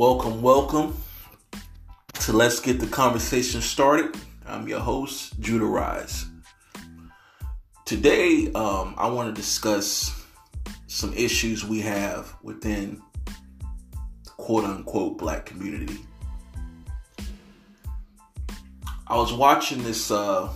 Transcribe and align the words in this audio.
Welcome, 0.00 0.40
welcome 0.40 0.96
to 2.20 2.32
Let's 2.32 2.58
Get 2.58 2.80
the 2.80 2.86
Conversation 2.86 3.60
Started. 3.60 4.16
I'm 4.46 4.66
your 4.66 4.80
host, 4.80 5.38
Judah 5.40 5.66
Rise. 5.66 6.24
Today, 7.84 8.50
um, 8.54 8.94
I 8.96 9.08
want 9.08 9.28
to 9.28 9.38
discuss 9.38 10.24
some 10.86 11.12
issues 11.12 11.66
we 11.66 11.80
have 11.80 12.34
within 12.42 13.02
the 14.24 14.30
quote 14.38 14.64
unquote 14.64 15.18
black 15.18 15.44
community. 15.44 15.98
I 19.06 19.16
was 19.16 19.34
watching 19.34 19.82
this 19.82 20.10
uh, 20.10 20.48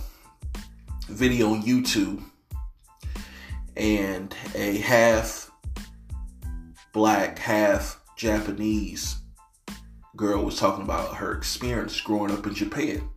video 1.07 1.51
on 1.51 1.61
YouTube, 1.61 2.23
and 3.77 4.35
a 4.55 4.77
half 4.77 5.51
black, 6.93 7.37
half 7.37 8.01
Japanese 8.17 9.17
girl 10.15 10.43
was 10.43 10.59
talking 10.59 10.83
about 10.83 11.15
her 11.15 11.33
experience 11.33 11.99
growing 12.01 12.31
up 12.31 12.45
in 12.47 12.53
Japan. 12.53 13.09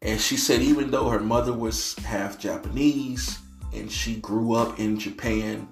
And 0.00 0.20
she 0.20 0.36
said, 0.36 0.62
even 0.62 0.90
though 0.90 1.08
her 1.08 1.20
mother 1.20 1.52
was 1.52 1.94
half 1.98 2.38
Japanese 2.38 3.38
and 3.72 3.90
she 3.90 4.16
grew 4.16 4.54
up 4.54 4.78
in 4.78 4.98
Japan 4.98 5.68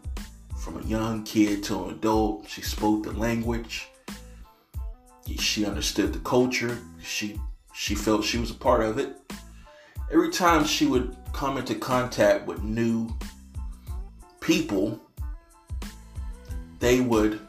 from 0.56 0.80
a 0.80 0.86
young 0.86 1.24
kid 1.24 1.62
to 1.64 1.84
an 1.84 1.90
adult, 1.90 2.48
she 2.48 2.62
spoke 2.62 3.04
the 3.04 3.12
language, 3.12 3.88
she 5.38 5.64
understood 5.64 6.12
the 6.12 6.18
culture, 6.20 6.78
she 7.02 7.40
she 7.72 7.94
felt 7.94 8.24
she 8.24 8.38
was 8.38 8.50
a 8.50 8.54
part 8.54 8.82
of 8.82 8.98
it. 8.98 9.16
Every 10.12 10.30
time 10.30 10.64
she 10.64 10.86
would 10.86 11.16
come 11.32 11.56
into 11.56 11.74
contact 11.74 12.46
with 12.46 12.62
new 12.62 13.08
people, 14.40 15.00
they 16.80 17.00
would 17.00 17.40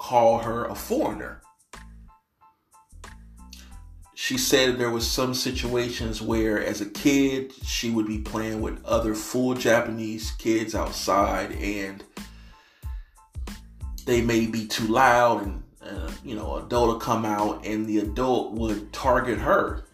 call 0.00 0.38
her 0.38 0.64
a 0.64 0.74
foreigner. 0.74 1.42
She 4.14 4.38
said 4.38 4.78
there 4.78 4.90
was 4.90 5.06
some 5.06 5.34
situations 5.34 6.22
where 6.22 6.64
as 6.64 6.80
a 6.80 6.86
kid 6.86 7.52
she 7.64 7.90
would 7.90 8.06
be 8.06 8.18
playing 8.18 8.62
with 8.62 8.84
other 8.84 9.14
full 9.14 9.54
Japanese 9.54 10.30
kids 10.32 10.74
outside 10.74 11.52
and 11.52 12.02
they 14.06 14.22
may 14.22 14.46
be 14.46 14.66
too 14.66 14.86
loud 14.86 15.44
and 15.44 15.62
uh, 15.82 16.10
you 16.24 16.34
know 16.34 16.56
adult 16.56 16.88
would 16.88 17.02
come 17.02 17.26
out 17.26 17.64
and 17.66 17.86
the 17.86 17.98
adult 17.98 18.52
would 18.52 18.92
target 18.92 19.38
her 19.38 19.84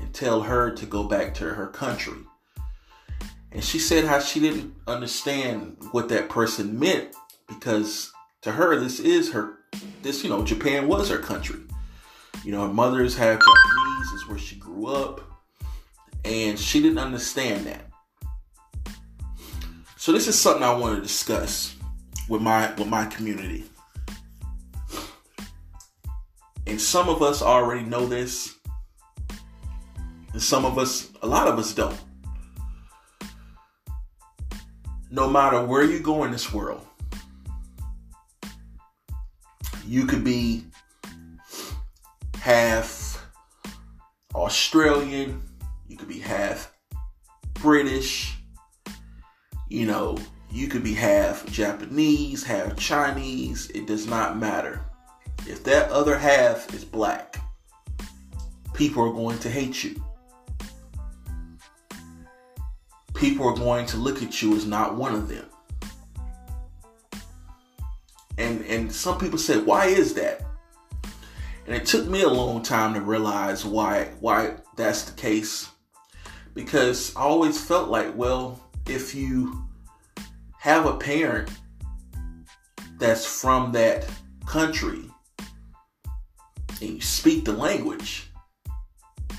and 0.00 0.12
tell 0.12 0.42
her 0.42 0.72
to 0.72 0.86
go 0.86 1.04
back 1.04 1.34
to 1.34 1.44
her 1.44 1.68
country. 1.68 2.18
And 3.52 3.62
she 3.62 3.78
said 3.78 4.04
how 4.04 4.18
she 4.18 4.40
didn't 4.40 4.74
understand 4.88 5.76
what 5.92 6.08
that 6.08 6.28
person 6.28 6.78
meant 6.78 7.14
because 7.48 8.12
to 8.42 8.52
her, 8.52 8.78
this 8.78 9.00
is 9.00 9.32
her, 9.32 9.58
this, 10.02 10.24
you 10.24 10.30
know, 10.30 10.44
Japan 10.44 10.88
was 10.88 11.08
her 11.10 11.18
country. 11.18 11.60
You 12.44 12.52
know, 12.52 12.66
her 12.66 12.72
mother's 12.72 13.16
half 13.16 13.38
Japanese, 13.38 14.12
is 14.12 14.28
where 14.28 14.38
she 14.38 14.56
grew 14.56 14.86
up, 14.86 15.20
and 16.24 16.58
she 16.58 16.80
didn't 16.80 16.98
understand 16.98 17.66
that. 17.66 17.86
So 19.96 20.12
this 20.12 20.26
is 20.26 20.38
something 20.38 20.62
I 20.62 20.74
want 20.74 20.96
to 20.96 21.02
discuss 21.02 21.76
with 22.30 22.40
my 22.40 22.72
with 22.74 22.88
my 22.88 23.04
community. 23.04 23.64
And 26.66 26.80
some 26.80 27.10
of 27.10 27.20
us 27.20 27.42
already 27.42 27.82
know 27.82 28.06
this, 28.06 28.54
and 30.32 30.40
some 30.40 30.64
of 30.64 30.78
us, 30.78 31.10
a 31.20 31.26
lot 31.26 31.48
of 31.48 31.58
us 31.58 31.74
don't. 31.74 32.00
No 35.10 35.28
matter 35.28 35.62
where 35.66 35.84
you 35.84 35.98
go 35.98 36.24
in 36.24 36.30
this 36.30 36.52
world, 36.52 36.86
you 39.90 40.06
could 40.06 40.22
be 40.22 40.64
half 42.38 43.26
Australian, 44.36 45.42
you 45.88 45.96
could 45.96 46.06
be 46.06 46.20
half 46.20 46.72
British, 47.54 48.36
you 49.68 49.86
know, 49.86 50.16
you 50.48 50.68
could 50.68 50.84
be 50.84 50.94
half 50.94 51.44
Japanese, 51.50 52.44
half 52.44 52.76
Chinese. 52.76 53.68
It 53.70 53.88
does 53.88 54.06
not 54.06 54.38
matter. 54.38 54.84
If 55.48 55.64
that 55.64 55.90
other 55.90 56.16
half 56.16 56.72
is 56.72 56.84
black, 56.84 57.40
people 58.74 59.02
are 59.02 59.12
going 59.12 59.40
to 59.40 59.50
hate 59.50 59.82
you. 59.82 60.00
People 63.12 63.48
are 63.48 63.56
going 63.56 63.86
to 63.86 63.96
look 63.96 64.22
at 64.22 64.40
you 64.40 64.54
as 64.54 64.66
not 64.66 64.94
one 64.94 65.16
of 65.16 65.26
them 65.26 65.49
and 68.40 68.64
and 68.66 68.92
some 68.92 69.18
people 69.18 69.38
said, 69.38 69.66
why 69.66 69.86
is 69.86 70.14
that? 70.14 70.42
And 71.66 71.76
it 71.76 71.86
took 71.86 72.08
me 72.08 72.22
a 72.22 72.28
long 72.28 72.62
time 72.62 72.94
to 72.94 73.00
realize 73.00 73.64
why 73.64 74.06
why 74.20 74.54
that's 74.76 75.02
the 75.02 75.12
case. 75.12 75.68
Because 76.54 77.14
I 77.14 77.20
always 77.20 77.62
felt 77.62 77.90
like, 77.90 78.16
well, 78.16 78.60
if 78.86 79.14
you 79.14 79.64
have 80.58 80.86
a 80.86 80.96
parent 80.96 81.50
that's 82.98 83.24
from 83.24 83.72
that 83.72 84.08
country 84.46 85.04
and 86.80 86.90
you 86.90 87.00
speak 87.00 87.44
the 87.44 87.52
language, 87.52 88.30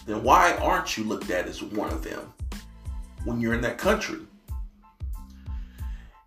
then 0.06 0.23
why 0.23 0.53
aren't 0.57 0.97
you 0.97 1.03
looked 1.03 1.31
at 1.31 1.47
as 1.47 1.62
one 1.62 1.91
of 1.91 2.03
them 2.03 2.33
when 3.25 3.41
you're 3.41 3.53
in 3.53 3.62
that 3.62 3.78
country? 3.78 4.19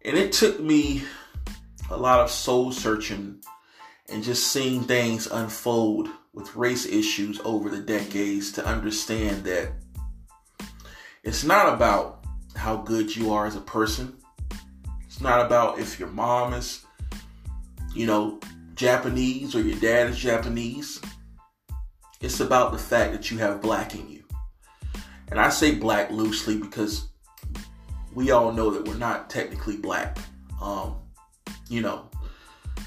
And 0.05 0.19
it 0.19 0.33
took 0.33 0.61
me 0.61 1.05
a 1.91 1.97
lot 1.97 2.21
of 2.21 2.31
soul 2.31 2.73
searching 2.73 3.41
and 4.09 4.23
just 4.23 4.49
seeing 4.49 4.83
things 4.83 5.27
unfold 5.27 6.09
with 6.33 6.55
race 6.57 6.87
issues 6.87 7.41
over 7.45 7.71
the 7.71 7.81
decades 7.81 8.53
to 8.53 8.67
understand 8.67 9.45
that 9.45 9.73
it's 11.23 11.45
not 11.45 11.73
about 11.73 12.25
how 12.57 12.77
good 12.77 13.15
you 13.15 13.33
are 13.33 13.47
as 13.47 13.57
a 13.57 13.61
person. 13.61 14.17
It's 15.05 15.21
not 15.21 15.45
about 15.45 15.79
if 15.79 15.99
your 15.99 16.09
mom 16.09 16.53
is, 16.55 16.85
you 17.95 18.07
know, 18.07 18.41
Japanese 18.75 19.55
or 19.55 19.63
your 19.63 19.79
dad 19.79 20.11
is 20.11 20.19
Japanese. 20.19 21.01
It's 22.21 22.41
about 22.41 22.73
the 22.73 22.79
fact 22.79 23.13
that 23.13 23.31
you 23.31 23.39
have 23.39 23.63
black 23.63 23.95
in 23.95 24.09
you. 24.09 24.25
And 25.29 25.41
I 25.41 25.51
say 25.51 25.75
black 25.75 26.11
loosely 26.11 26.59
because 26.59 27.09
we 28.15 28.31
all 28.31 28.53
know 28.53 28.71
that 28.71 28.87
we're 28.87 28.97
not 28.97 29.31
technically 29.31 29.77
black. 29.77 30.19
Um, 30.61 30.97
you 31.69 31.81
know. 31.81 32.09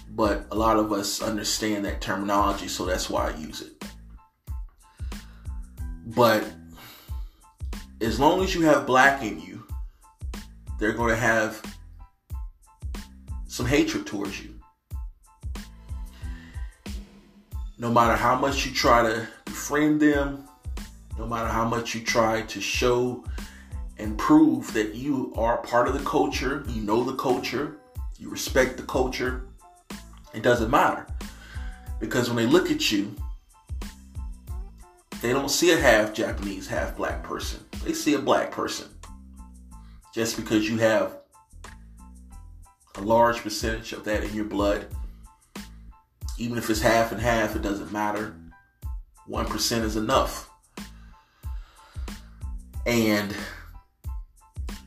But 0.09 0.47
a 0.51 0.55
lot 0.55 0.77
of 0.77 0.91
us 0.91 1.21
understand 1.21 1.85
that 1.85 2.01
terminology, 2.01 2.67
so 2.67 2.85
that's 2.85 3.09
why 3.09 3.31
I 3.31 3.37
use 3.37 3.61
it. 3.61 3.83
But 6.05 6.45
as 8.01 8.19
long 8.19 8.43
as 8.43 8.55
you 8.55 8.61
have 8.61 8.87
black 8.87 9.21
in 9.21 9.39
you, 9.39 9.63
they're 10.79 10.93
going 10.93 11.09
to 11.09 11.19
have 11.19 11.61
some 13.47 13.65
hatred 13.65 14.05
towards 14.05 14.41
you. 14.41 14.53
No 17.79 17.91
matter 17.91 18.15
how 18.15 18.35
much 18.35 18.65
you 18.65 18.73
try 18.73 19.03
to 19.03 19.27
befriend 19.45 19.99
them, 19.99 20.47
no 21.17 21.27
matter 21.27 21.47
how 21.47 21.67
much 21.67 21.93
you 21.93 22.01
try 22.01 22.41
to 22.43 22.61
show 22.61 23.23
and 23.97 24.17
prove 24.17 24.71
that 24.73 24.93
you 24.95 25.33
are 25.35 25.57
part 25.57 25.87
of 25.87 25.93
the 25.93 26.05
culture, 26.05 26.63
you 26.69 26.81
know 26.81 27.03
the 27.03 27.15
culture, 27.15 27.77
you 28.19 28.29
respect 28.29 28.77
the 28.77 28.83
culture, 28.83 29.47
it 30.33 30.43
doesn't 30.43 30.69
matter. 30.69 31.07
Because 31.99 32.29
when 32.29 32.37
they 32.37 32.45
look 32.45 32.71
at 32.71 32.91
you, 32.91 33.15
they 35.21 35.33
don't 35.33 35.49
see 35.49 35.71
a 35.71 35.77
half 35.77 36.13
Japanese, 36.13 36.67
half 36.67 36.95
black 36.95 37.23
person. 37.23 37.63
They 37.83 37.93
see 37.93 38.13
a 38.13 38.19
black 38.19 38.51
person. 38.51 38.87
Just 40.13 40.35
because 40.35 40.69
you 40.69 40.77
have 40.77 41.17
a 42.95 43.01
large 43.01 43.37
percentage 43.37 43.93
of 43.93 44.03
that 44.05 44.23
in 44.23 44.33
your 44.33 44.45
blood, 44.45 44.87
even 46.37 46.57
if 46.57 46.69
it's 46.69 46.81
half 46.81 47.11
and 47.11 47.21
half, 47.21 47.55
it 47.55 47.61
doesn't 47.61 47.91
matter. 47.91 48.35
1% 49.27 49.81
is 49.83 49.95
enough. 49.95 50.49
And 52.85 53.35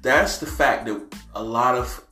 that's 0.00 0.38
the 0.38 0.46
fact 0.46 0.86
that 0.86 1.00
a 1.34 1.42
lot 1.42 1.74
of 1.74 2.04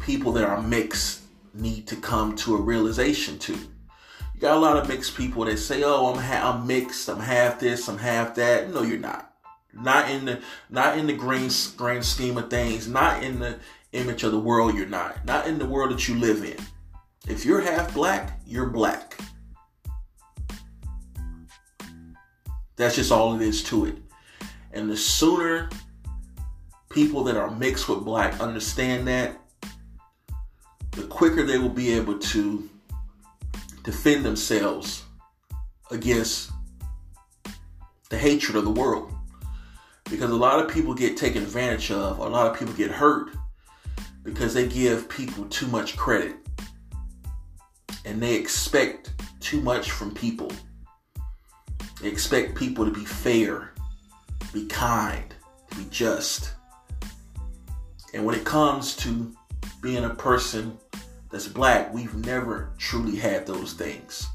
people 0.00 0.32
that 0.32 0.44
are 0.44 0.60
mixed 0.60 1.20
need 1.54 1.86
to 1.88 1.96
come 1.96 2.34
to 2.36 2.56
a 2.56 2.60
realization 2.60 3.38
to. 3.38 3.52
You 3.52 4.40
got 4.40 4.56
a 4.56 4.60
lot 4.60 4.76
of 4.76 4.88
mixed 4.88 5.16
people 5.16 5.44
that 5.44 5.58
say, 5.58 5.82
"Oh, 5.82 6.12
I'm 6.12 6.18
ha- 6.20 6.52
I'm 6.52 6.66
mixed. 6.66 7.08
I'm 7.08 7.20
half 7.20 7.60
this. 7.60 7.88
I'm 7.88 7.98
half 7.98 8.34
that." 8.36 8.72
No, 8.72 8.82
you're 8.82 8.98
not. 8.98 9.34
Not 9.72 10.10
in 10.10 10.24
the 10.24 10.40
not 10.68 10.98
in 10.98 11.06
the 11.06 11.12
grand 11.12 11.54
grand 11.76 12.04
scheme 12.04 12.38
of 12.38 12.50
things. 12.50 12.88
Not 12.88 13.22
in 13.22 13.38
the 13.38 13.58
image 13.92 14.24
of 14.24 14.32
the 14.32 14.38
world. 14.38 14.74
You're 14.74 14.86
not. 14.86 15.24
Not 15.24 15.46
in 15.46 15.58
the 15.58 15.66
world 15.66 15.92
that 15.92 16.08
you 16.08 16.16
live 16.16 16.44
in. 16.44 16.56
If 17.28 17.44
you're 17.44 17.60
half 17.60 17.94
black, 17.94 18.40
you're 18.46 18.66
black. 18.66 19.20
That's 22.76 22.96
just 22.96 23.12
all 23.12 23.36
it 23.36 23.42
is 23.42 23.62
to 23.64 23.84
it. 23.84 23.96
And 24.72 24.90
the 24.90 24.96
sooner 24.96 25.68
people 26.88 27.24
that 27.24 27.36
are 27.36 27.50
mixed 27.50 27.88
with 27.88 28.04
black 28.04 28.40
understand 28.40 29.06
that, 29.06 29.39
quicker 31.20 31.42
they 31.42 31.58
will 31.58 31.68
be 31.68 31.92
able 31.92 32.18
to 32.18 32.66
defend 33.84 34.24
themselves 34.24 35.04
against 35.90 36.50
the 38.08 38.16
hatred 38.16 38.56
of 38.56 38.64
the 38.64 38.70
world. 38.70 39.12
Because 40.08 40.30
a 40.30 40.34
lot 40.34 40.64
of 40.64 40.72
people 40.72 40.94
get 40.94 41.18
taken 41.18 41.42
advantage 41.42 41.90
of, 41.90 42.20
a 42.20 42.26
lot 42.26 42.50
of 42.50 42.58
people 42.58 42.72
get 42.72 42.90
hurt 42.90 43.32
because 44.22 44.54
they 44.54 44.66
give 44.66 45.10
people 45.10 45.44
too 45.50 45.66
much 45.66 45.94
credit 45.94 46.36
and 48.06 48.22
they 48.22 48.34
expect 48.34 49.12
too 49.40 49.60
much 49.60 49.90
from 49.90 50.14
people. 50.14 50.50
They 52.00 52.08
expect 52.08 52.54
people 52.54 52.86
to 52.86 52.90
be 52.90 53.04
fair, 53.04 53.74
be 54.54 54.64
kind, 54.68 55.34
to 55.70 55.76
be 55.76 55.84
just. 55.90 56.54
And 58.14 58.24
when 58.24 58.34
it 58.34 58.46
comes 58.46 58.96
to 58.96 59.36
being 59.82 60.04
a 60.04 60.14
person 60.14 60.78
that's 61.30 61.46
black, 61.46 61.92
we've 61.94 62.14
never 62.14 62.70
truly 62.78 63.16
had 63.16 63.46
those 63.46 63.72
things. 63.72 64.26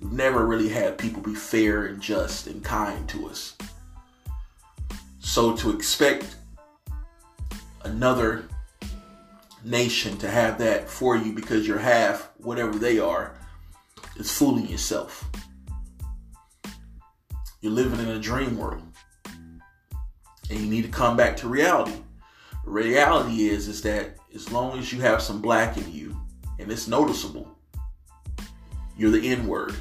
We've 0.00 0.12
never 0.12 0.46
really 0.46 0.68
had 0.68 0.98
people 0.98 1.22
be 1.22 1.34
fair 1.34 1.86
and 1.86 2.00
just 2.00 2.46
and 2.46 2.62
kind 2.62 3.08
to 3.08 3.28
us. 3.28 3.56
So 5.18 5.56
to 5.56 5.70
expect 5.70 6.36
another 7.82 8.44
nation 9.64 10.16
to 10.18 10.30
have 10.30 10.58
that 10.58 10.88
for 10.88 11.16
you 11.16 11.32
because 11.32 11.66
you're 11.66 11.78
half 11.78 12.30
whatever 12.38 12.78
they 12.78 12.98
are 12.98 13.34
is 14.16 14.30
fooling 14.30 14.68
yourself. 14.68 15.28
You're 17.60 17.72
living 17.72 17.98
in 17.98 18.08
a 18.08 18.20
dream 18.20 18.58
world. 18.58 18.82
And 20.50 20.60
you 20.60 20.66
need 20.70 20.82
to 20.82 20.90
come 20.90 21.16
back 21.16 21.36
to 21.38 21.48
reality. 21.48 21.96
Reality 22.64 23.48
is 23.48 23.66
is 23.68 23.82
that 23.82 24.16
as 24.34 24.50
long 24.50 24.78
as 24.78 24.92
you 24.92 25.00
have 25.00 25.22
some 25.22 25.40
black 25.40 25.76
in 25.76 25.92
you 25.92 26.16
and 26.58 26.70
it's 26.70 26.88
noticeable, 26.88 27.56
you're 28.96 29.10
the 29.10 29.28
N 29.28 29.46
word. 29.46 29.74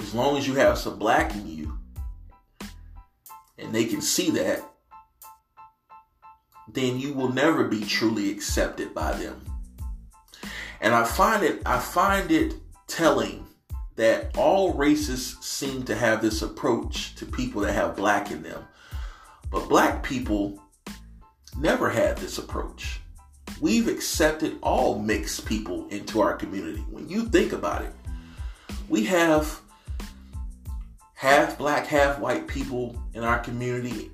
As 0.00 0.14
long 0.14 0.36
as 0.36 0.46
you 0.46 0.54
have 0.54 0.78
some 0.78 0.98
black 0.98 1.34
in 1.34 1.48
you 1.48 1.78
and 3.58 3.74
they 3.74 3.86
can 3.86 4.00
see 4.00 4.30
that, 4.30 4.62
then 6.68 6.98
you 6.98 7.12
will 7.12 7.32
never 7.32 7.64
be 7.64 7.84
truly 7.84 8.30
accepted 8.30 8.94
by 8.94 9.12
them. 9.12 9.40
And 10.80 10.94
I 10.94 11.04
find 11.04 11.42
it 11.42 11.62
I 11.64 11.78
find 11.78 12.30
it 12.30 12.54
telling 12.86 13.46
that 13.96 14.36
all 14.36 14.74
races 14.74 15.38
seem 15.40 15.84
to 15.84 15.94
have 15.94 16.20
this 16.20 16.42
approach 16.42 17.14
to 17.14 17.24
people 17.24 17.62
that 17.62 17.72
have 17.72 17.96
black 17.96 18.30
in 18.30 18.42
them. 18.42 18.64
But 19.50 19.68
black 19.68 20.02
people 20.02 20.60
never 21.58 21.88
had 21.90 22.16
this 22.18 22.38
approach. 22.38 23.00
We've 23.60 23.88
accepted 23.88 24.58
all 24.62 24.98
mixed 24.98 25.46
people 25.46 25.86
into 25.88 26.20
our 26.20 26.36
community. 26.36 26.84
When 26.90 27.08
you 27.08 27.26
think 27.26 27.52
about 27.52 27.82
it, 27.82 27.92
we 28.88 29.04
have 29.04 29.60
half 31.14 31.56
black, 31.56 31.86
half 31.86 32.18
white 32.18 32.46
people 32.46 33.00
in 33.14 33.24
our 33.24 33.38
community, 33.38 34.10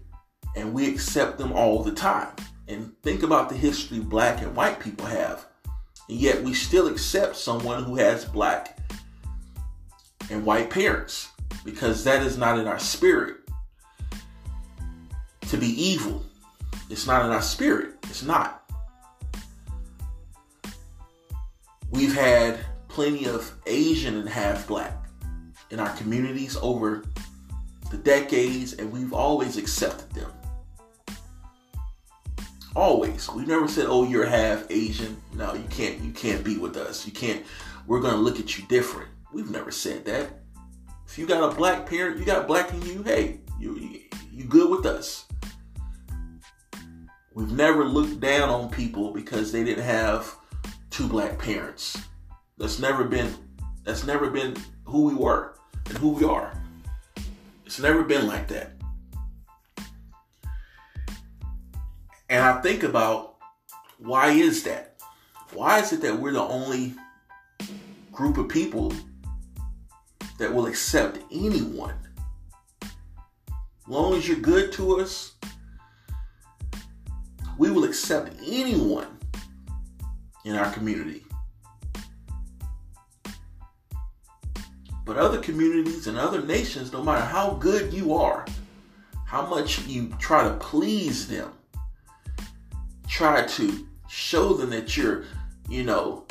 and 0.57 0.73
we 0.73 0.89
accept 0.89 1.39
them 1.39 1.53
all 1.53 1.83
the 1.83 1.93
time. 1.93 2.35
And 2.69 2.93
think 3.03 3.23
about 3.23 3.49
the 3.49 3.57
history 3.57 3.99
black 3.99 4.43
and 4.43 4.55
white 4.55 4.79
people 4.79 5.07
have. 5.07 5.47
And 6.09 6.19
yet 6.19 6.43
we 6.43 6.55
still 6.55 6.87
accept 6.87 7.37
someone 7.37 7.85
who 7.85 7.97
has 7.97 8.25
black 8.25 8.79
and 10.31 10.45
white 10.45 10.71
parents 10.71 11.29
because 11.65 12.05
that 12.05 12.23
is 12.23 12.39
not 12.39 12.59
in 12.59 12.69
our 12.69 12.79
spirit 12.79 13.39
to 15.49 15.57
be 15.57 15.67
evil. 15.67 16.25
It's 16.91 17.07
not 17.07 17.25
in 17.25 17.31
our 17.31 17.41
spirit. 17.41 17.95
It's 18.05 18.25
not. 18.25 18.69
We've 21.91 22.15
had 22.15 22.59
plenty 22.89 23.27
of 23.27 23.53
Asian 23.67 24.17
and 24.17 24.29
half 24.29 24.67
black 24.67 25.07
in 25.71 25.79
our 25.79 25.95
communities 25.97 26.57
over 26.61 27.05
the 27.91 27.97
decades, 27.97 28.75
and 28.75 28.91
we've 28.93 29.13
always 29.13 29.57
accepted 29.57 30.11
them. 30.13 30.33
Always. 32.75 33.29
We 33.31 33.45
never 33.47 33.69
said, 33.69 33.87
"Oh, 33.89 34.05
you're 34.05 34.27
half 34.27 34.67
Asian. 34.71 35.21
No, 35.35 35.55
you 35.55 35.67
can't. 35.71 36.01
You 36.01 36.13
can't 36.13 36.45
be 36.45 36.57
with 36.57 36.77
us. 36.77 37.07
You 37.07 37.13
can't. 37.13 37.45
We're 37.87 38.01
gonna 38.01 38.17
look 38.17 38.39
at 38.39 38.59
you 38.59 38.65
different." 38.67 39.11
We've 39.33 39.51
never 39.51 39.71
said 39.71 40.05
that. 40.07 40.43
If 41.07 41.19
you 41.19 41.27
got 41.27 41.53
a 41.53 41.55
black 41.55 41.87
parent, 41.87 42.19
you 42.19 42.25
got 42.25 42.47
black 42.47 42.73
in 42.73 42.83
you. 42.83 43.03
Hey, 43.03 43.41
you 43.59 43.77
you, 43.77 44.01
you 44.33 44.45
good 44.45 44.71
with 44.71 44.87
us. 44.87 45.27
We've 47.41 47.53
never 47.53 47.87
looked 47.87 48.21
down 48.21 48.51
on 48.51 48.69
people 48.69 49.15
because 49.15 49.51
they 49.51 49.65
didn't 49.65 49.85
have 49.85 50.37
two 50.91 51.09
black 51.09 51.39
parents. 51.39 51.99
That's 52.59 52.79
never 52.79 53.03
been. 53.05 53.35
That's 53.83 54.05
never 54.05 54.29
been 54.29 54.55
who 54.85 55.05
we 55.05 55.15
were 55.15 55.55
and 55.87 55.97
who 55.97 56.11
we 56.11 56.25
are. 56.27 56.53
It's 57.65 57.81
never 57.81 58.05
been 58.05 58.27
like 58.27 58.47
that. 58.49 58.73
And 62.29 62.45
I 62.45 62.61
think 62.61 62.83
about 62.83 63.37
why 63.97 64.33
is 64.33 64.63
that? 64.65 65.01
Why 65.55 65.81
is 65.81 65.95
it 65.95 66.03
that 66.03 66.21
we're 66.21 66.35
the 66.35 66.43
only 66.43 66.95
group 68.13 68.37
of 68.37 68.51
people 68.51 68.93
that 70.37 70.53
will 70.53 70.67
accept 70.67 71.21
anyone? 71.33 71.97
Long 73.89 74.13
as 74.13 74.29
you're 74.29 74.37
good 74.37 74.73
to 74.73 75.01
us, 75.01 75.37
we 77.61 77.71
will 77.71 77.85
accept 77.85 78.35
anyone 78.47 79.19
in 80.47 80.57
our 80.57 80.73
community. 80.73 81.23
But 85.05 85.19
other 85.19 85.43
communities 85.43 86.07
and 86.07 86.17
other 86.17 86.41
nations, 86.41 86.91
no 86.91 87.03
matter 87.03 87.23
how 87.23 87.51
good 87.51 87.93
you 87.93 88.15
are, 88.15 88.47
how 89.27 89.45
much 89.45 89.81
you 89.81 90.09
try 90.19 90.43
to 90.43 90.55
please 90.55 91.29
them, 91.29 91.53
try 93.07 93.45
to 93.45 93.87
show 94.09 94.55
them 94.55 94.71
that 94.71 94.97
you're, 94.97 95.25
you 95.69 95.85
know, 95.85 96.25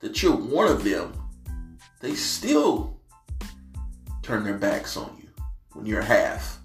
that 0.00 0.22
you're 0.22 0.34
one 0.34 0.66
of 0.66 0.82
them, 0.82 1.12
they 2.00 2.14
still 2.14 2.98
turn 4.22 4.44
their 4.44 4.56
backs 4.56 4.96
on 4.96 5.14
you 5.20 5.28
when 5.74 5.84
you're 5.84 6.00
half 6.00 6.58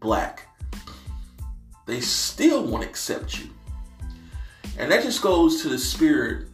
black. 0.00 0.49
They 1.90 2.00
still 2.00 2.62
won't 2.62 2.84
accept 2.84 3.40
you. 3.40 3.50
And 4.78 4.92
that 4.92 5.02
just 5.02 5.22
goes 5.22 5.60
to 5.62 5.68
the 5.68 5.76
spirit 5.76 6.46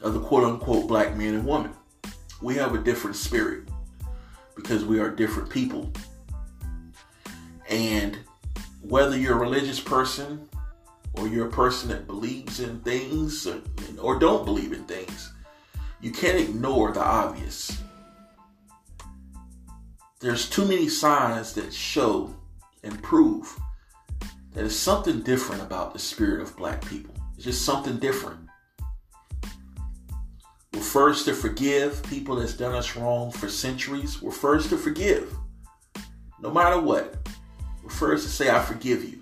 of 0.00 0.14
the 0.14 0.20
quote 0.20 0.44
unquote 0.44 0.88
black 0.88 1.14
man 1.14 1.34
and 1.34 1.44
woman. 1.44 1.72
We 2.40 2.54
have 2.54 2.74
a 2.74 2.78
different 2.78 3.16
spirit 3.16 3.68
because 4.56 4.86
we 4.86 4.98
are 4.98 5.10
different 5.10 5.50
people. 5.50 5.92
And 7.68 8.16
whether 8.80 9.14
you're 9.14 9.36
a 9.36 9.40
religious 9.40 9.78
person 9.78 10.48
or 11.12 11.28
you're 11.28 11.48
a 11.48 11.52
person 11.52 11.90
that 11.90 12.06
believes 12.06 12.60
in 12.60 12.80
things 12.80 13.46
or, 13.46 14.18
don't 14.18 14.46
believe 14.46 14.72
in 14.72 14.84
things, 14.84 15.34
you 16.00 16.12
can't 16.12 16.38
ignore 16.38 16.92
the 16.92 17.02
obvious. 17.02 17.78
There's 20.20 20.48
too 20.48 20.64
many 20.64 20.88
signs 20.88 21.52
that 21.52 21.74
show 21.74 22.34
and 22.82 23.02
prove 23.02 23.54
there's 24.52 24.78
something 24.78 25.22
different 25.22 25.62
about 25.62 25.92
the 25.92 25.98
spirit 25.98 26.40
of 26.40 26.56
black 26.56 26.84
people. 26.86 27.14
It's 27.34 27.44
just 27.44 27.64
something 27.64 27.98
different. 27.98 28.40
We're 30.72 30.80
first 30.80 31.24
to 31.26 31.34
forgive 31.34 32.02
people 32.04 32.36
that's 32.36 32.54
done 32.54 32.74
us 32.74 32.96
wrong 32.96 33.30
for 33.30 33.48
centuries. 33.48 34.20
We're 34.20 34.30
first 34.30 34.70
to 34.70 34.76
forgive. 34.76 35.32
No 36.40 36.50
matter 36.50 36.80
what. 36.80 37.16
We're 37.82 37.90
first 37.90 38.24
to 38.24 38.30
say, 38.30 38.50
I 38.50 38.60
forgive 38.60 39.04
you. 39.04 39.20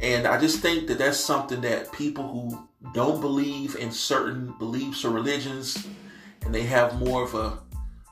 And 0.00 0.26
I 0.26 0.38
just 0.38 0.60
think 0.60 0.86
that 0.88 0.98
that's 0.98 1.18
something 1.18 1.60
that 1.62 1.92
people 1.92 2.28
who 2.28 2.68
don't 2.92 3.20
believe 3.20 3.76
in 3.76 3.90
certain 3.90 4.54
beliefs 4.58 5.04
or 5.04 5.10
religions, 5.10 5.86
and 6.44 6.54
they 6.54 6.64
have 6.64 6.98
more 6.98 7.24
of 7.24 7.34
a 7.34 7.58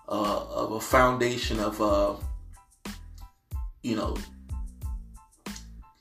uh, 0.09 0.45
of 0.47 0.73
a 0.73 0.81
foundation 0.81 1.59
of, 1.59 1.81
uh, 1.81 2.15
you 3.83 3.97
know, 3.97 4.17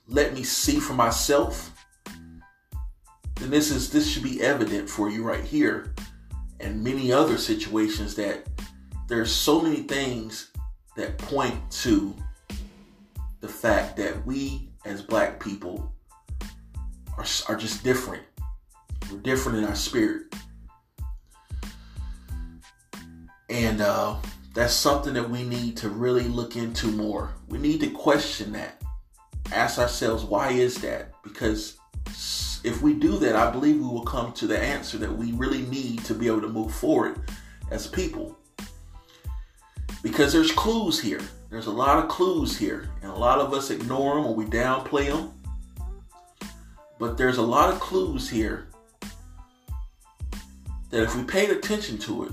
let 0.07 0.33
me 0.33 0.43
see 0.43 0.79
for 0.79 0.93
myself. 0.93 1.71
Then 3.35 3.49
this 3.49 3.71
is 3.71 3.89
this 3.89 4.07
should 4.07 4.23
be 4.23 4.41
evident 4.41 4.89
for 4.89 5.09
you 5.09 5.23
right 5.23 5.43
here, 5.43 5.93
and 6.59 6.83
many 6.83 7.11
other 7.11 7.37
situations 7.37 8.15
that 8.15 8.45
there's 9.07 9.31
so 9.31 9.61
many 9.61 9.83
things 9.83 10.51
that 10.95 11.17
point 11.17 11.55
to 11.71 12.15
the 13.39 13.47
fact 13.47 13.97
that 13.97 14.25
we 14.25 14.69
as 14.85 15.01
black 15.01 15.39
people 15.39 15.93
are, 17.17 17.25
are 17.47 17.55
just 17.55 17.83
different. 17.83 18.23
We're 19.11 19.19
different 19.19 19.57
in 19.59 19.63
our 19.65 19.75
spirit. 19.75 20.33
And 23.49 23.81
uh, 23.81 24.15
that's 24.53 24.73
something 24.73 25.13
that 25.13 25.29
we 25.29 25.43
need 25.43 25.77
to 25.77 25.89
really 25.89 26.25
look 26.25 26.55
into 26.55 26.87
more. 26.87 27.33
We 27.47 27.57
need 27.57 27.79
to 27.81 27.89
question 27.89 28.51
that. 28.53 28.81
Ask 29.51 29.79
ourselves, 29.79 30.23
why 30.23 30.51
is 30.51 30.81
that? 30.81 31.13
Because 31.23 31.77
if 32.63 32.81
we 32.81 32.93
do 32.93 33.17
that, 33.19 33.35
I 33.35 33.49
believe 33.49 33.77
we 33.77 33.87
will 33.87 34.03
come 34.03 34.33
to 34.33 34.47
the 34.47 34.59
answer 34.59 34.97
that 34.97 35.11
we 35.11 35.31
really 35.31 35.63
need 35.63 36.03
to 36.05 36.13
be 36.13 36.27
able 36.27 36.41
to 36.41 36.49
move 36.49 36.73
forward 36.73 37.19
as 37.71 37.87
people. 37.87 38.37
Because 40.03 40.33
there's 40.33 40.51
clues 40.51 40.99
here. 40.99 41.21
There's 41.49 41.67
a 41.67 41.71
lot 41.71 42.03
of 42.03 42.09
clues 42.09 42.57
here, 42.57 42.89
and 43.01 43.11
a 43.11 43.15
lot 43.15 43.39
of 43.39 43.53
us 43.53 43.71
ignore 43.71 44.15
them 44.15 44.25
or 44.25 44.35
we 44.35 44.45
downplay 44.45 45.07
them. 45.07 45.31
But 46.97 47.17
there's 47.17 47.37
a 47.37 47.41
lot 47.41 47.73
of 47.73 47.79
clues 47.79 48.29
here 48.29 48.67
that 50.89 51.03
if 51.03 51.15
we 51.15 51.23
paid 51.23 51.49
attention 51.49 51.97
to 51.99 52.25
it 52.25 52.31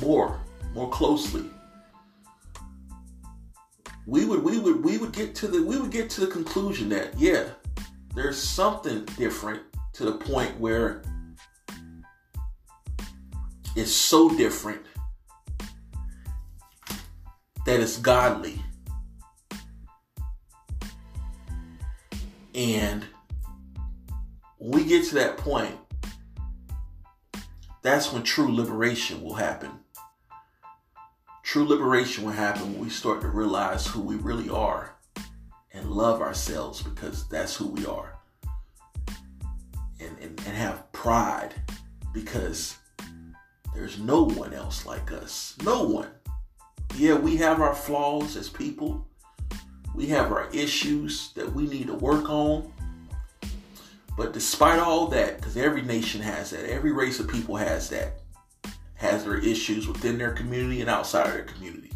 more, 0.00 0.40
more 0.74 0.88
closely, 0.90 1.44
we 4.06 4.24
would 4.24 4.42
we 4.42 4.58
would 4.58 4.84
we 4.84 4.98
would 4.98 5.12
get 5.12 5.34
to 5.36 5.48
the 5.48 5.62
we 5.62 5.78
would 5.78 5.90
get 5.90 6.10
to 6.10 6.20
the 6.22 6.26
conclusion 6.26 6.88
that 6.90 7.18
yeah, 7.18 7.44
there's 8.14 8.42
something 8.42 9.04
different 9.16 9.62
to 9.94 10.04
the 10.04 10.12
point 10.12 10.58
where 10.58 11.02
it's 13.76 13.92
so 13.92 14.28
different 14.36 14.82
that 17.64 17.80
it's 17.80 17.98
godly. 17.98 18.60
And 22.54 23.06
we 24.58 24.84
get 24.84 25.06
to 25.06 25.14
that 25.14 25.38
point, 25.38 25.74
that's 27.80 28.12
when 28.12 28.22
true 28.22 28.54
liberation 28.54 29.22
will 29.22 29.34
happen. 29.34 29.70
True 31.42 31.64
liberation 31.66 32.24
will 32.24 32.32
happen 32.32 32.72
when 32.72 32.84
we 32.84 32.88
start 32.88 33.20
to 33.22 33.28
realize 33.28 33.86
who 33.86 34.00
we 34.00 34.14
really 34.16 34.48
are 34.48 34.94
and 35.72 35.90
love 35.90 36.20
ourselves 36.20 36.82
because 36.82 37.28
that's 37.28 37.56
who 37.56 37.66
we 37.66 37.84
are. 37.84 38.16
And, 40.00 40.16
and, 40.20 40.40
and 40.46 40.56
have 40.56 40.90
pride 40.92 41.54
because 42.12 42.76
there's 43.74 43.98
no 43.98 44.24
one 44.24 44.54
else 44.54 44.86
like 44.86 45.12
us. 45.12 45.56
No 45.64 45.82
one. 45.82 46.08
Yeah, 46.96 47.14
we 47.14 47.36
have 47.38 47.60
our 47.60 47.74
flaws 47.74 48.36
as 48.36 48.48
people. 48.48 49.06
We 49.94 50.06
have 50.06 50.30
our 50.30 50.48
issues 50.52 51.32
that 51.34 51.52
we 51.52 51.66
need 51.66 51.88
to 51.88 51.94
work 51.94 52.30
on. 52.30 52.72
But 54.16 54.32
despite 54.32 54.78
all 54.78 55.06
that, 55.08 55.38
because 55.38 55.56
every 55.56 55.82
nation 55.82 56.20
has 56.20 56.50
that, 56.50 56.70
every 56.70 56.92
race 56.92 57.18
of 57.18 57.28
people 57.28 57.56
has 57.56 57.88
that 57.90 58.21
has 59.02 59.24
their 59.24 59.38
issues 59.38 59.88
within 59.88 60.16
their 60.16 60.30
community 60.30 60.80
and 60.80 60.88
outside 60.88 61.26
of 61.26 61.32
their 61.32 61.44
community. 61.44 61.90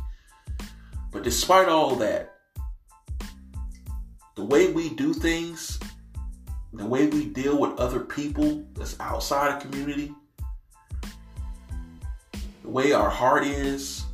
But 1.13 1.23
despite 1.23 1.69
all 1.69 1.95
that, 1.97 2.35
the 4.35 4.45
way 4.45 4.73
we 4.73 4.91
do 4.91 5.15
things, 5.15 5.79
the 6.73 6.85
way 6.85 7.07
we 7.07 7.27
deal 7.27 7.59
with 7.59 7.79
other 7.79 8.01
people 8.01 8.67
that's 8.75 8.99
outside 8.99 9.55
of 9.55 9.63
community, 9.63 10.13
the 12.63 12.69
way 12.69 12.93
our 12.93 13.09
heart 13.09 13.47
is, 13.47 14.05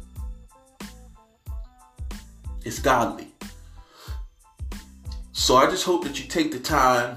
it's 2.63 2.79
godly. 2.79 3.29
So 5.33 5.57
I 5.57 5.65
just 5.71 5.85
hope 5.85 6.05
that 6.05 6.23
you 6.23 6.29
take 6.29 6.53
the 6.53 6.61
time 6.61 7.17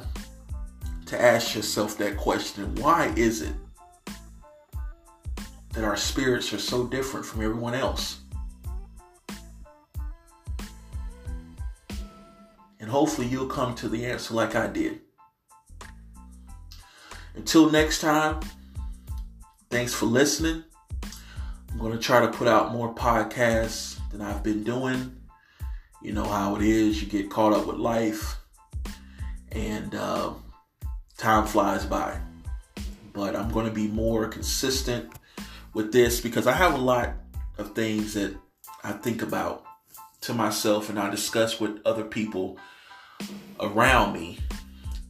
to 1.07 1.21
ask 1.21 1.53
yourself 1.53 1.97
that 1.97 2.15
question 2.15 2.73
why 2.75 3.13
is 3.17 3.41
it 3.41 3.53
that 5.75 5.83
our 5.83 5.97
spirits 5.97 6.53
are 6.53 6.59
so 6.59 6.87
different 6.87 7.25
from 7.25 7.43
everyone 7.43 7.73
else. 7.75 8.19
And 12.79 12.89
hopefully 12.89 13.27
you'll 13.27 13.47
come 13.47 13.75
to 13.75 13.89
the 13.89 14.05
answer 14.05 14.33
like 14.33 14.55
I 14.55 14.67
did. 14.67 15.01
Until 17.35 17.69
next 17.69 17.99
time, 17.99 18.39
thanks 19.69 19.93
for 19.93 20.05
listening. 20.05 20.63
I'm 21.71 21.77
going 21.77 21.91
to 21.91 21.99
try 21.99 22.21
to 22.21 22.29
put 22.29 22.47
out 22.47 22.71
more 22.71 22.95
podcasts 22.95 23.99
than 24.11 24.21
I've 24.21 24.43
been 24.43 24.63
doing. 24.63 25.17
You 26.01 26.13
know 26.13 26.23
how 26.23 26.55
it 26.55 26.61
is, 26.61 27.01
you 27.01 27.09
get 27.09 27.29
caught 27.29 27.51
up 27.51 27.65
with 27.65 27.77
life, 27.77 28.37
and 29.51 29.93
uh, 29.93 30.33
time 31.17 31.45
flies 31.45 31.85
by. 31.85 32.17
But 33.11 33.35
I'm 33.35 33.51
going 33.51 33.65
to 33.65 33.73
be 33.73 33.87
more 33.87 34.27
consistent 34.27 35.11
with 35.75 35.91
this 35.91 36.21
because 36.21 36.47
I 36.47 36.53
have 36.53 36.73
a 36.73 36.77
lot 36.77 37.13
of 37.57 37.75
things 37.75 38.15
that 38.15 38.35
I 38.83 38.93
think 38.93 39.21
about 39.21 39.65
to 40.21 40.33
myself 40.33 40.89
and 40.89 40.97
I 40.97 41.09
discuss 41.09 41.59
with 41.59 41.81
other 41.85 42.05
people 42.05 42.57
around 43.59 44.13
me. 44.13 44.39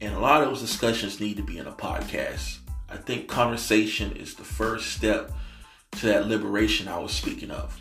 And 0.02 0.14
a 0.14 0.20
lot 0.20 0.42
of 0.42 0.50
those 0.50 0.62
discussions 0.62 1.22
need 1.22 1.38
to 1.38 1.44
be 1.44 1.60
in 1.60 1.68
a 1.68 1.72
podcast. 1.72 2.58
I 2.90 2.98
think 2.98 3.28
conversation 3.28 4.18
is 4.18 4.34
the 4.34 4.44
first 4.44 4.94
step 4.94 5.32
to 5.92 6.08
that 6.08 6.28
liberation 6.28 6.88
I 6.88 6.98
was 6.98 7.14
speaking 7.14 7.52
of. 7.52 7.80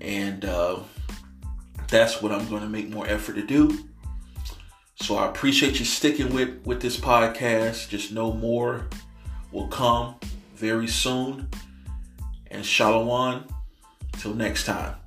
And 0.00 0.44
uh, 0.44 0.78
that's 1.88 2.22
what 2.22 2.30
I'm 2.30 2.48
going 2.48 2.62
to 2.62 2.68
make 2.68 2.88
more 2.88 3.06
effort 3.06 3.34
to 3.34 3.42
do. 3.42 3.76
So 4.94 5.16
I 5.16 5.28
appreciate 5.28 5.80
you 5.80 5.84
sticking 5.84 6.32
with 6.32 6.64
with 6.64 6.80
this 6.80 6.96
podcast. 6.96 7.88
Just 7.88 8.12
know 8.12 8.32
more 8.32 8.86
will 9.50 9.68
come 9.68 10.14
very 10.54 10.86
soon 10.86 11.48
and 12.50 12.64
Shalom. 12.64 13.44
Till 14.12 14.34
next 14.34 14.64
time. 14.66 14.99